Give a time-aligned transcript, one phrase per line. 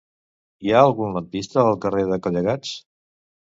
[0.67, 2.77] Hi ha algun lampista al carrer de Collegats?